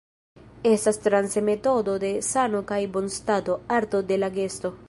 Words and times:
Estas 0.63 0.97
transe 1.07 1.43
metodo 1.51 1.97
de 2.05 2.13
sano 2.31 2.65
kaj 2.75 2.81
bonstato, 2.97 3.63
arto 3.81 4.05
de 4.13 4.23
la 4.25 4.37
gesto. 4.41 4.79